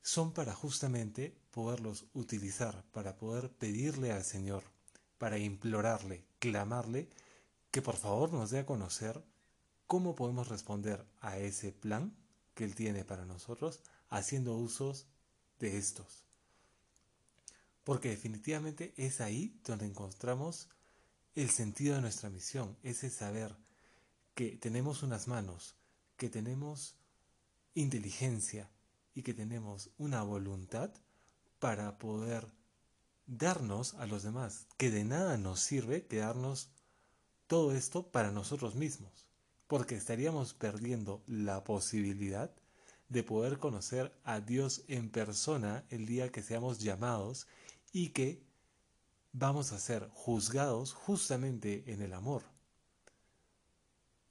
son 0.02 0.32
para 0.32 0.54
justamente 0.54 1.36
poderlos 1.50 2.06
utilizar, 2.12 2.84
para 2.92 3.16
poder 3.16 3.50
pedirle 3.50 4.12
al 4.12 4.24
Señor, 4.24 4.64
para 5.18 5.38
implorarle, 5.38 6.24
clamarle, 6.38 7.08
que 7.70 7.82
por 7.82 7.96
favor 7.96 8.32
nos 8.32 8.50
dé 8.50 8.60
a 8.60 8.66
conocer 8.66 9.22
cómo 9.86 10.14
podemos 10.14 10.48
responder 10.48 11.06
a 11.20 11.38
ese 11.38 11.72
plan 11.72 12.16
que 12.54 12.64
Él 12.64 12.74
tiene 12.74 13.04
para 13.04 13.24
nosotros 13.24 13.80
haciendo 14.08 14.54
usos 14.56 15.06
de 15.58 15.78
estos. 15.78 16.24
Porque 17.84 18.10
definitivamente 18.10 18.92
es 18.96 19.20
ahí 19.20 19.58
donde 19.64 19.86
encontramos 19.86 20.68
el 21.34 21.50
sentido 21.50 21.96
de 21.96 22.02
nuestra 22.02 22.30
misión, 22.30 22.76
ese 22.82 23.10
saber 23.10 23.56
que 24.34 24.56
tenemos 24.56 25.02
unas 25.02 25.28
manos, 25.28 25.76
que 26.16 26.28
tenemos 26.28 26.96
inteligencia 27.74 28.70
y 29.14 29.22
que 29.22 29.34
tenemos 29.34 29.90
una 29.98 30.22
voluntad 30.22 30.90
para 31.58 31.98
poder 31.98 32.46
darnos 33.26 33.94
a 33.94 34.06
los 34.06 34.22
demás, 34.22 34.66
que 34.76 34.90
de 34.90 35.04
nada 35.04 35.36
nos 35.38 35.60
sirve 35.60 36.06
quedarnos 36.06 36.70
todo 37.46 37.72
esto 37.72 38.10
para 38.10 38.30
nosotros 38.30 38.74
mismos, 38.74 39.26
porque 39.66 39.94
estaríamos 39.94 40.54
perdiendo 40.54 41.22
la 41.26 41.64
posibilidad 41.64 42.50
de 43.08 43.22
poder 43.22 43.58
conocer 43.58 44.12
a 44.24 44.40
Dios 44.40 44.84
en 44.88 45.10
persona 45.10 45.84
el 45.90 46.06
día 46.06 46.32
que 46.32 46.42
seamos 46.42 46.78
llamados 46.78 47.46
y 47.92 48.08
que 48.08 48.42
vamos 49.32 49.72
a 49.72 49.78
ser 49.78 50.08
juzgados 50.14 50.94
justamente 50.94 51.84
en 51.92 52.00
el 52.00 52.14
amor. 52.14 52.51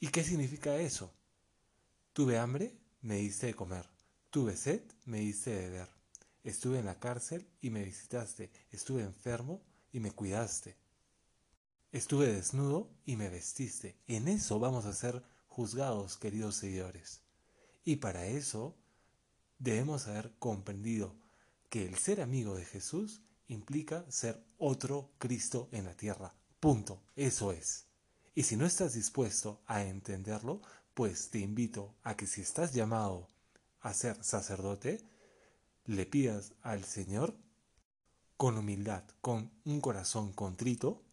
¿Y 0.03 0.08
qué 0.08 0.24
significa 0.24 0.77
eso? 0.77 1.13
Tuve 2.12 2.39
hambre, 2.39 2.75
me 3.01 3.17
diste 3.17 3.46
de 3.46 3.53
comer. 3.53 3.88
Tuve 4.31 4.58
sed, 4.58 4.81
me 5.05 5.20
diste 5.20 5.51
de 5.51 5.70
beber. 5.70 5.89
Estuve 6.43 6.79
en 6.79 6.88
la 6.88 7.00
cárcel 7.00 7.48
y 7.62 7.70
me 7.70 7.84
visitaste. 7.84 8.51
Estuve 8.72 9.03
enfermo 9.03 9.62
y 9.91 10.00
me 10.00 10.12
cuidaste. 10.12 10.75
Estuve 11.91 12.34
desnudo 12.34 12.89
y 13.05 13.15
me 13.15 13.29
vestiste. 13.29 13.96
En 14.08 14.27
eso 14.27 14.58
vamos 14.58 14.86
a 14.86 14.93
ser 14.93 15.22
juzgados, 15.48 16.17
queridos 16.17 16.55
seguidores. 16.55 17.22
Y 17.86 17.98
para 17.98 18.25
eso 18.25 18.75
debemos 19.60 20.08
haber 20.08 20.34
comprendido 20.39 21.15
que 21.70 21.86
el 21.86 21.96
ser 21.96 22.22
amigo 22.22 22.55
de 22.55 22.65
Jesús 22.65 23.22
implica 23.48 24.10
ser 24.10 24.43
otro 24.58 25.12
Cristo 25.20 25.70
en 25.72 25.86
la 25.86 25.96
tierra. 25.96 26.34
Punto. 26.60 27.03
Eso 27.15 27.51
es. 27.51 27.90
Y 28.34 28.44
si 28.44 28.56
no 28.56 28.66
estás 28.66 28.94
dispuesto 28.94 29.62
a 29.66 29.84
entenderlo, 29.84 30.62
pues 30.94 31.30
te 31.30 31.40
invito 31.40 31.96
a 32.04 32.16
que 32.16 32.28
si 32.28 32.42
estás 32.42 32.74
llamado 32.74 33.28
a 33.82 33.94
ser 33.94 34.24
sacerdote, 34.24 35.04
le 35.86 36.06
pidas 36.06 36.54
al 36.62 36.84
Señor 36.84 37.36
con 38.38 38.58
humildad, 38.58 39.04
con 39.20 39.52
un 39.66 39.82
corazón 39.82 40.32
contrito, 40.34 41.04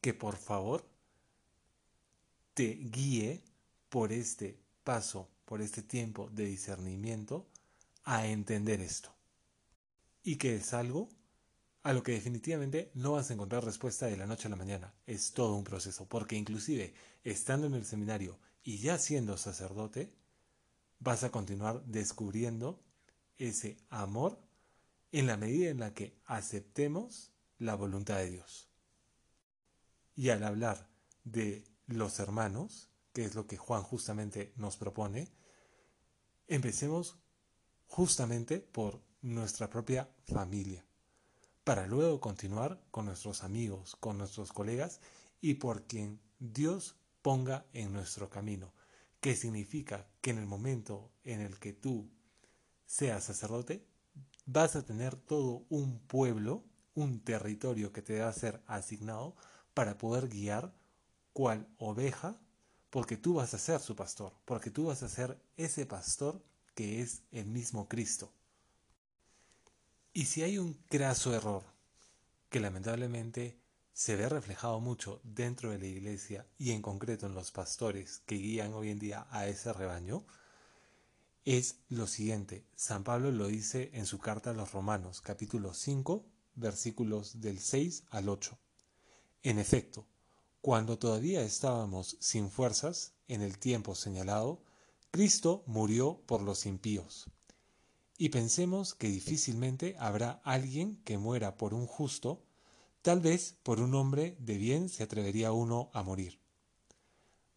que 0.00 0.14
por 0.14 0.36
favor 0.36 0.84
te 2.54 2.74
guíe 2.74 3.42
por 3.88 4.12
este 4.12 4.58
paso, 4.82 5.28
por 5.44 5.60
este 5.60 5.82
tiempo 5.82 6.28
de 6.30 6.46
discernimiento, 6.46 7.46
a 8.04 8.26
entender 8.26 8.80
esto. 8.80 9.14
Y 10.22 10.36
que 10.36 10.56
es 10.56 10.74
algo 10.74 11.08
a 11.82 11.92
lo 11.92 12.02
que 12.02 12.12
definitivamente 12.12 12.90
no 12.94 13.12
vas 13.12 13.30
a 13.30 13.34
encontrar 13.34 13.64
respuesta 13.64 14.06
de 14.06 14.16
la 14.16 14.26
noche 14.26 14.48
a 14.48 14.50
la 14.50 14.56
mañana. 14.56 14.92
Es 15.06 15.32
todo 15.32 15.54
un 15.54 15.64
proceso, 15.64 16.06
porque 16.06 16.36
inclusive 16.36 16.94
estando 17.24 17.66
en 17.66 17.74
el 17.74 17.86
seminario 17.86 18.38
y 18.62 18.78
ya 18.78 18.98
siendo 18.98 19.36
sacerdote, 19.38 20.12
vas 20.98 21.24
a 21.24 21.30
continuar 21.30 21.82
descubriendo 21.86 22.82
ese 23.38 23.78
amor 23.88 24.38
en 25.12 25.26
la 25.26 25.38
medida 25.38 25.70
en 25.70 25.80
la 25.80 25.94
que 25.94 26.20
aceptemos 26.26 27.32
la 27.58 27.74
voluntad 27.74 28.18
de 28.18 28.30
Dios. 28.30 28.68
Y 30.14 30.28
al 30.28 30.44
hablar 30.44 30.86
de 31.24 31.64
los 31.86 32.18
hermanos, 32.20 32.90
que 33.14 33.24
es 33.24 33.34
lo 33.34 33.46
que 33.46 33.56
Juan 33.56 33.82
justamente 33.82 34.52
nos 34.56 34.76
propone, 34.76 35.32
empecemos 36.46 37.16
justamente 37.86 38.60
por 38.60 39.02
nuestra 39.22 39.70
propia 39.70 40.10
familia 40.24 40.84
para 41.70 41.86
luego 41.86 42.18
continuar 42.18 42.82
con 42.90 43.06
nuestros 43.06 43.44
amigos, 43.44 43.94
con 44.00 44.18
nuestros 44.18 44.52
colegas 44.52 45.00
y 45.40 45.54
por 45.54 45.84
quien 45.84 46.18
Dios 46.40 46.96
ponga 47.22 47.64
en 47.72 47.92
nuestro 47.92 48.28
camino, 48.28 48.72
que 49.20 49.36
significa 49.36 50.08
que 50.20 50.32
en 50.32 50.38
el 50.38 50.46
momento 50.46 51.12
en 51.22 51.40
el 51.40 51.60
que 51.60 51.72
tú 51.72 52.10
seas 52.86 53.22
sacerdote, 53.22 53.86
vas 54.46 54.74
a 54.74 54.84
tener 54.84 55.14
todo 55.14 55.64
un 55.68 56.00
pueblo, 56.00 56.64
un 56.96 57.20
territorio 57.20 57.92
que 57.92 58.02
te 58.02 58.18
va 58.18 58.28
a 58.28 58.32
ser 58.32 58.60
asignado 58.66 59.36
para 59.72 59.96
poder 59.96 60.26
guiar 60.28 60.74
cual 61.32 61.68
oveja, 61.78 62.36
porque 62.90 63.16
tú 63.16 63.34
vas 63.34 63.54
a 63.54 63.58
ser 63.58 63.78
su 63.78 63.94
pastor, 63.94 64.32
porque 64.44 64.72
tú 64.72 64.86
vas 64.86 65.04
a 65.04 65.08
ser 65.08 65.40
ese 65.56 65.86
pastor 65.86 66.42
que 66.74 67.00
es 67.00 67.22
el 67.30 67.46
mismo 67.46 67.88
Cristo. 67.88 68.32
Y 70.12 70.24
si 70.24 70.42
hay 70.42 70.58
un 70.58 70.74
craso 70.88 71.32
error 71.34 71.62
que 72.48 72.58
lamentablemente 72.58 73.60
se 73.92 74.16
ve 74.16 74.28
reflejado 74.28 74.80
mucho 74.80 75.20
dentro 75.22 75.70
de 75.70 75.78
la 75.78 75.86
iglesia 75.86 76.48
y 76.58 76.72
en 76.72 76.82
concreto 76.82 77.26
en 77.26 77.34
los 77.34 77.52
pastores 77.52 78.20
que 78.26 78.34
guían 78.34 78.72
hoy 78.72 78.90
en 78.90 78.98
día 78.98 79.28
a 79.30 79.46
ese 79.46 79.72
rebaño, 79.72 80.26
es 81.44 81.76
lo 81.88 82.08
siguiente. 82.08 82.66
San 82.74 83.04
Pablo 83.04 83.30
lo 83.30 83.46
dice 83.46 83.90
en 83.92 84.04
su 84.04 84.18
carta 84.18 84.50
a 84.50 84.54
los 84.54 84.72
Romanos, 84.72 85.20
capítulo 85.20 85.74
5, 85.74 86.26
versículos 86.56 87.40
del 87.40 87.60
6 87.60 88.04
al 88.10 88.28
8. 88.28 88.58
En 89.44 89.60
efecto, 89.60 90.08
cuando 90.60 90.98
todavía 90.98 91.42
estábamos 91.42 92.16
sin 92.18 92.50
fuerzas, 92.50 93.12
en 93.28 93.42
el 93.42 93.58
tiempo 93.58 93.94
señalado, 93.94 94.60
Cristo 95.12 95.62
murió 95.66 96.20
por 96.26 96.42
los 96.42 96.66
impíos 96.66 97.30
y 98.20 98.28
pensemos 98.28 98.94
que 98.94 99.08
difícilmente 99.08 99.96
habrá 99.98 100.42
alguien 100.44 101.02
que 101.04 101.16
muera 101.16 101.56
por 101.56 101.72
un 101.72 101.86
justo, 101.86 102.44
tal 103.00 103.20
vez 103.20 103.56
por 103.62 103.80
un 103.80 103.94
hombre 103.94 104.36
de 104.38 104.58
bien 104.58 104.90
se 104.90 105.02
atrevería 105.02 105.52
uno 105.52 105.88
a 105.94 106.02
morir. 106.02 106.38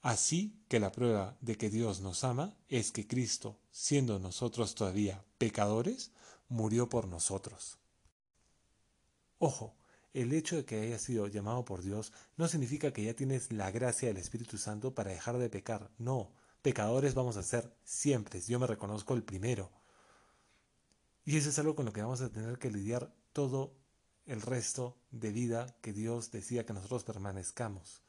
Así 0.01 0.55
que 0.69 0.79
la 0.79 0.93
prueba 0.93 1.35
de 1.41 1.57
que 1.57 1.69
Dios 1.69 1.99
nos 1.99 2.23
ama 2.23 2.55
es 2.69 2.93
que 2.93 3.05
Cristo, 3.05 3.59
siendo 3.71 4.19
nosotros 4.19 4.73
todavía 4.73 5.25
pecadores, 5.37 6.11
murió 6.47 6.87
por 6.87 7.09
nosotros. 7.09 7.77
Ojo, 9.39 9.75
el 10.13 10.31
hecho 10.31 10.55
de 10.55 10.63
que 10.63 10.79
hayas 10.79 11.01
sido 11.01 11.27
llamado 11.27 11.65
por 11.65 11.81
Dios 11.81 12.13
no 12.37 12.47
significa 12.47 12.93
que 12.93 13.03
ya 13.03 13.13
tienes 13.13 13.51
la 13.51 13.69
gracia 13.69 14.07
del 14.07 14.15
Espíritu 14.15 14.57
Santo 14.57 14.95
para 14.95 15.11
dejar 15.11 15.39
de 15.39 15.49
pecar. 15.49 15.91
No, 15.97 16.31
pecadores 16.61 17.15
vamos 17.15 17.35
a 17.35 17.43
ser 17.43 17.75
siempre. 17.83 18.39
Yo 18.39 18.61
me 18.61 18.67
reconozco 18.67 19.13
el 19.13 19.23
primero. 19.23 19.69
Y 21.25 21.37
eso 21.37 21.49
es 21.49 21.59
algo 21.59 21.75
con 21.75 21.85
lo 21.85 21.93
que 21.93 22.01
vamos 22.01 22.21
a 22.21 22.31
tener 22.31 22.57
que 22.57 22.71
lidiar 22.71 23.13
todo 23.31 23.73
el 24.25 24.41
resto 24.41 24.97
de 25.11 25.31
vida 25.31 25.75
que 25.81 25.93
Dios 25.93 26.31
decía 26.31 26.65
que 26.65 26.73
nosotros 26.73 27.03
permanezcamos. 27.03 28.01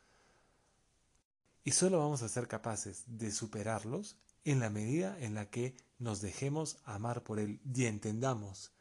Y 1.64 1.72
solo 1.72 1.98
vamos 1.98 2.22
a 2.22 2.28
ser 2.28 2.46
capaces 2.46 3.04
de 3.06 3.30
superarlos 3.30 4.16
en 4.44 4.60
la 4.60 4.70
medida 4.70 5.18
en 5.20 5.34
la 5.34 5.48
que 5.48 5.76
nos 5.98 6.20
dejemos 6.20 6.78
amar 6.84 7.22
por 7.22 7.38
Él 7.38 7.60
y 7.64 7.86
entendamos 7.86 8.72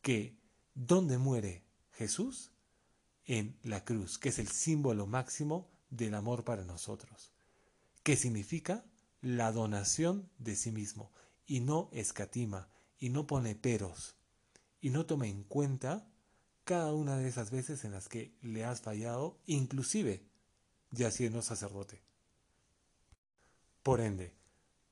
que 0.00 0.36
¿dónde 0.74 1.18
muere 1.18 1.64
Jesús? 1.92 2.52
En 3.24 3.56
la 3.62 3.84
cruz, 3.84 4.18
que 4.18 4.28
es 4.30 4.38
el 4.38 4.48
símbolo 4.48 5.06
máximo 5.06 5.68
del 5.90 6.14
amor 6.14 6.44
para 6.44 6.64
nosotros, 6.64 7.32
que 8.02 8.16
significa 8.16 8.84
la 9.20 9.52
donación 9.52 10.28
de 10.38 10.56
sí 10.56 10.72
mismo 10.72 11.12
y 11.46 11.60
no 11.60 11.88
escatima, 11.92 12.68
y 13.02 13.08
no 13.08 13.26
pone 13.26 13.56
peros 13.56 14.14
y 14.80 14.90
no 14.90 15.06
toma 15.06 15.26
en 15.26 15.42
cuenta 15.42 16.06
cada 16.62 16.94
una 16.94 17.16
de 17.16 17.26
esas 17.26 17.50
veces 17.50 17.84
en 17.84 17.90
las 17.90 18.08
que 18.08 18.32
le 18.42 18.64
has 18.64 18.80
fallado, 18.80 19.40
inclusive 19.44 20.22
ya 20.92 21.10
siendo 21.10 21.42
sacerdote. 21.42 22.00
Por 23.82 24.00
ende, 24.00 24.32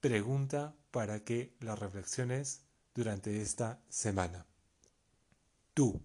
pregunta 0.01 0.75
para 0.91 1.23
que 1.23 1.55
las 1.61 1.79
reflexiones 1.79 2.63
durante 2.97 3.41
esta 3.41 3.81
semana. 3.89 4.45
Tú, 5.73 6.03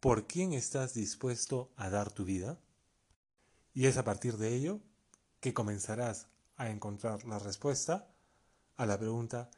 ¿por 0.00 0.26
quién 0.26 0.54
estás 0.54 0.94
dispuesto 0.94 1.70
a 1.76 1.90
dar 1.90 2.10
tu 2.10 2.24
vida? 2.24 2.58
Y 3.74 3.88
es 3.88 3.98
a 3.98 4.04
partir 4.04 4.38
de 4.38 4.54
ello 4.54 4.80
que 5.40 5.52
comenzarás 5.52 6.28
a 6.56 6.70
encontrar 6.70 7.26
la 7.26 7.38
respuesta 7.38 8.08
a 8.78 8.86
la 8.86 8.98
pregunta 8.98 9.50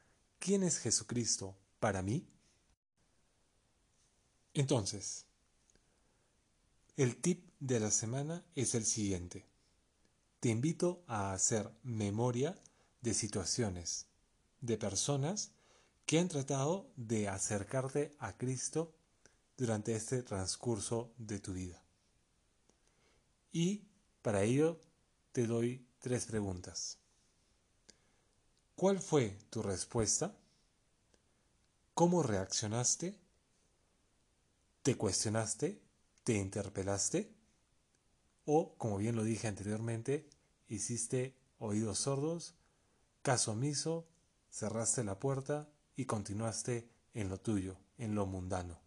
¿quién 0.43 0.65
es 0.65 0.81
Jesucristo 0.81 1.57
para 1.79 2.03
mí? 2.03 2.27
Entonces, 4.55 5.25
el 6.97 7.17
tip 7.17 7.49
de 7.61 7.79
la 7.79 7.93
semana 7.93 8.45
es 8.57 8.75
el 8.75 8.85
siguiente. 8.85 9.47
Te 10.41 10.49
invito 10.49 11.05
a 11.07 11.33
hacer 11.33 11.71
memoria 11.85 12.61
de 13.03 13.15
situaciones, 13.15 14.07
de 14.61 14.77
personas 14.77 15.53
que 16.07 16.19
han 16.19 16.27
tratado 16.27 16.91
de 16.97 17.29
acercarte 17.29 18.17
a 18.19 18.37
Cristo 18.37 18.93
durante 19.57 19.95
este 19.95 20.25
transcurso 20.25 21.13
de 21.19 21.39
tu 21.39 21.53
vida. 21.53 21.81
Y 23.53 23.85
para 24.23 24.43
ello 24.43 24.81
te 25.31 25.47
doy 25.47 25.87
tres 26.01 26.27
preguntas. 26.27 26.99
¿Cuál 28.83 28.99
fue 28.99 29.39
tu 29.49 29.63
respuesta? 29.63 30.37
¿Cómo 31.95 32.25
reaccionaste? 32.25 33.17
¿Te 34.83 34.97
cuestionaste? 34.97 35.81
¿Te 36.25 36.33
interpelaste? 36.33 37.33
O, 38.45 38.75
como 38.79 38.97
bien 38.97 39.15
lo 39.15 39.23
dije 39.23 39.47
anteriormente, 39.47 40.29
hiciste 40.67 41.37
oídos 41.61 42.01
sordos, 42.01 42.57
caso 43.23 43.53
omiso, 43.53 44.09
cerraste 44.51 45.05
la 45.05 45.21
puerta 45.21 45.69
y 45.95 46.07
continuaste 46.07 46.91
en 47.15 47.29
lo 47.29 47.39
tuyo, 47.39 47.77
en 47.99 48.17
lo 48.17 48.27
mundano. 48.27 48.81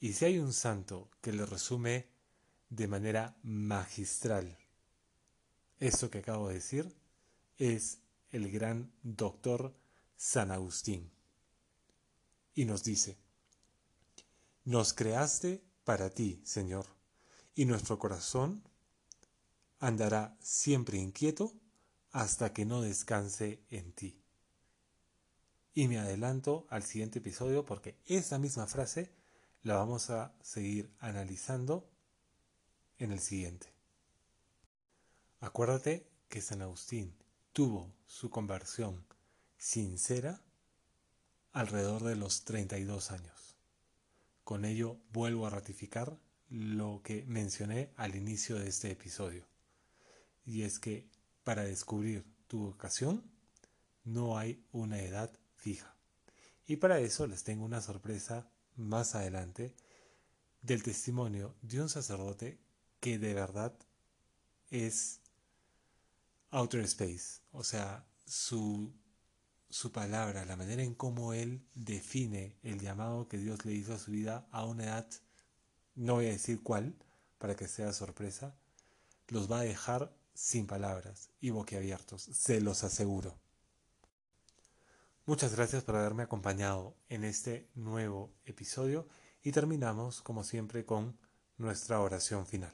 Y 0.00 0.14
si 0.14 0.24
hay 0.24 0.40
un 0.40 0.52
santo 0.52 1.08
que 1.20 1.32
le 1.32 1.46
resume 1.46 2.08
de 2.70 2.88
manera 2.88 3.36
magistral 3.44 4.58
esto 5.78 6.10
que 6.10 6.18
acabo 6.18 6.48
de 6.48 6.54
decir, 6.54 6.92
es 7.58 8.00
el 8.36 8.50
gran 8.50 8.92
doctor 9.02 9.74
San 10.16 10.50
Agustín. 10.50 11.10
Y 12.54 12.64
nos 12.64 12.84
dice, 12.84 13.18
nos 14.64 14.92
creaste 14.92 15.62
para 15.84 16.10
ti, 16.10 16.40
Señor, 16.44 16.86
y 17.54 17.64
nuestro 17.64 17.98
corazón 17.98 18.62
andará 19.78 20.36
siempre 20.40 20.98
inquieto 20.98 21.52
hasta 22.12 22.52
que 22.52 22.64
no 22.64 22.82
descanse 22.82 23.62
en 23.70 23.92
ti. 23.92 24.22
Y 25.74 25.88
me 25.88 25.98
adelanto 25.98 26.66
al 26.70 26.82
siguiente 26.82 27.18
episodio 27.18 27.64
porque 27.64 27.98
esa 28.06 28.38
misma 28.38 28.66
frase 28.66 29.12
la 29.62 29.76
vamos 29.76 30.10
a 30.10 30.34
seguir 30.42 30.90
analizando 30.98 31.88
en 32.98 33.12
el 33.12 33.20
siguiente. 33.20 33.72
Acuérdate 35.40 36.08
que 36.28 36.40
San 36.40 36.62
Agustín 36.62 37.14
tuvo 37.56 37.90
su 38.06 38.28
conversión 38.28 39.06
sincera 39.56 40.42
alrededor 41.52 42.04
de 42.04 42.14
los 42.14 42.44
32 42.44 43.12
años. 43.12 43.56
Con 44.44 44.66
ello 44.66 44.98
vuelvo 45.10 45.46
a 45.46 45.50
ratificar 45.50 46.18
lo 46.50 47.00
que 47.02 47.24
mencioné 47.24 47.94
al 47.96 48.14
inicio 48.14 48.58
de 48.58 48.68
este 48.68 48.90
episodio. 48.90 49.46
Y 50.44 50.64
es 50.64 50.78
que 50.78 51.08
para 51.44 51.64
descubrir 51.64 52.26
tu 52.46 52.58
vocación 52.58 53.24
no 54.04 54.36
hay 54.36 54.62
una 54.70 55.00
edad 55.00 55.30
fija. 55.54 55.96
Y 56.66 56.76
para 56.76 57.00
eso 57.00 57.26
les 57.26 57.42
tengo 57.42 57.64
una 57.64 57.80
sorpresa 57.80 58.50
más 58.74 59.14
adelante 59.14 59.74
del 60.60 60.82
testimonio 60.82 61.54
de 61.62 61.80
un 61.80 61.88
sacerdote 61.88 62.60
que 63.00 63.18
de 63.18 63.32
verdad 63.32 63.74
es 64.68 65.22
outer 66.50 66.80
space, 66.82 67.40
o 67.52 67.64
sea, 67.64 68.06
su, 68.26 68.92
su 69.68 69.92
palabra, 69.92 70.44
la 70.44 70.56
manera 70.56 70.82
en 70.82 70.94
cómo 70.94 71.32
él 71.32 71.66
define 71.74 72.56
el 72.62 72.80
llamado 72.80 73.28
que 73.28 73.38
Dios 73.38 73.64
le 73.64 73.72
hizo 73.72 73.94
a 73.94 73.98
su 73.98 74.10
vida 74.10 74.46
a 74.50 74.64
una 74.64 74.84
edad, 74.84 75.08
no 75.94 76.14
voy 76.14 76.26
a 76.26 76.30
decir 76.30 76.62
cuál, 76.62 76.94
para 77.38 77.56
que 77.56 77.68
sea 77.68 77.92
sorpresa, 77.92 78.56
los 79.28 79.50
va 79.50 79.60
a 79.60 79.64
dejar 79.64 80.14
sin 80.34 80.66
palabras 80.66 81.30
y 81.40 81.50
boquiabiertos, 81.50 82.22
se 82.22 82.60
los 82.60 82.84
aseguro. 82.84 83.34
Muchas 85.24 85.56
gracias 85.56 85.82
por 85.82 85.96
haberme 85.96 86.22
acompañado 86.22 86.94
en 87.08 87.24
este 87.24 87.68
nuevo 87.74 88.32
episodio 88.44 89.08
y 89.42 89.50
terminamos 89.50 90.22
como 90.22 90.44
siempre 90.44 90.84
con 90.84 91.18
nuestra 91.58 92.00
oración 92.00 92.46
final. 92.46 92.72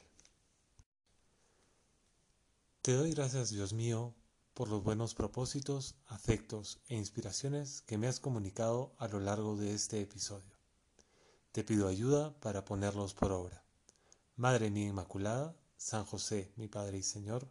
Te 2.83 2.95
doy 2.95 3.13
gracias 3.13 3.51
Dios 3.51 3.73
mío 3.73 4.13
por 4.55 4.69
los 4.69 4.83
buenos 4.83 5.15
propósitos, 5.15 5.95
afectos 6.09 6.81
e 6.89 6.97
inspiraciones 6.97 7.81
que 7.83 7.97
me 7.97 8.09
has 8.09 8.19
comunicado 8.19 8.93
a 8.99 9.07
lo 9.07 9.21
largo 9.21 9.57
de 9.57 9.73
este 9.73 10.01
episodio. 10.01 10.57
Te 11.53 11.63
pido 11.63 11.87
ayuda 11.87 12.35
para 12.41 12.65
ponerlos 12.65 13.15
por 13.15 13.31
obra. 13.31 13.65
Madre 14.35 14.69
mía 14.69 14.89
Inmaculada, 14.89 15.55
San 15.77 16.05
José, 16.05 16.53
mi 16.57 16.67
Padre 16.67 16.99
y 16.99 17.03
Señor, 17.05 17.47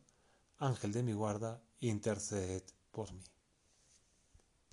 Ángel 0.58 0.92
de 0.92 1.02
mi 1.02 1.14
guarda, 1.14 1.64
interceded 1.80 2.64
por 2.92 3.14
mí. 3.14 3.24